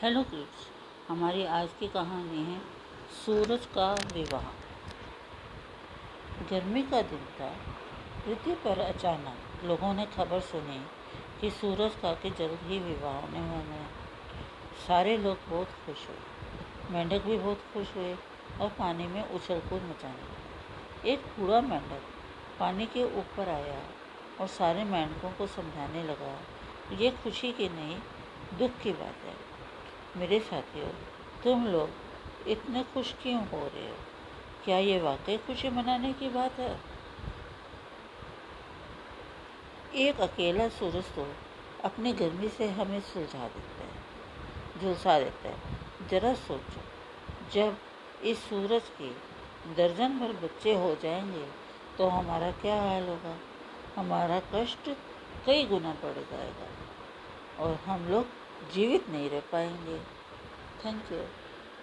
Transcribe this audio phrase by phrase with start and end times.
[0.00, 0.64] Hello kids
[1.08, 2.58] हमारी आज की कहानी है
[3.18, 4.48] सूरज का विवाह।
[6.50, 7.48] गर्मी का दिन था,
[8.24, 10.78] पृथ्वी पर अचानक लोगों ने खबर सुनी
[11.40, 13.88] कि सूरज का के जल्द ही विवाह होने वाला है।
[14.86, 16.20] सारे लोग बहुत खुश हुए,
[16.90, 18.14] मेंढक भी बहुत खुश हुए
[18.60, 22.02] और पानी में उछल कूद मचाने लगे। एक बूढ़ा मेंढक
[22.60, 23.80] पानी के ऊपर आया
[24.40, 26.38] और सारे मेंढकों को समझाने लगा,
[26.96, 27.98] ये खुशी की नहीं,
[28.58, 29.34] दुख की बात है।
[30.16, 30.88] मेरे साथियों,
[31.44, 33.96] तुम लोग इतने खुश क्यों हो रहे हो?
[34.64, 36.80] क्या ये वाकई खुशी मनाने की बात है?
[39.94, 41.26] एक अकेला सूरज तो
[41.84, 46.80] अपनी गर्मी से हमें सुलझा देता है, झुलसा देता है। जरा सोचो,
[47.52, 47.76] जब
[48.24, 49.10] इस सूरज के
[49.74, 51.46] दर्जन भर बच्चे हो जाएँगे
[51.98, 53.36] तो हमारा क्या हाल होगा?
[53.96, 54.90] हमारा कष्ट
[55.46, 56.68] कई गुना बढ़ जाएगा
[57.58, 58.26] और हम लोग
[58.74, 59.98] जीवित नहीं रह पाएँगे।
[60.84, 61.18] Thank you